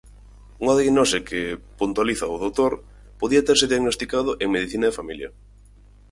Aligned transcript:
Unha 0.63 0.77
diagnose 0.79 1.17
que, 1.29 1.41
puntualiza 1.79 2.25
ou 2.31 2.37
doutor, 2.43 2.73
podía 3.19 3.45
terse 3.47 3.69
diagnosticado 3.71 4.31
en 4.43 4.49
medicina 4.55 4.85
de 4.87 4.97
familia. 4.99 5.29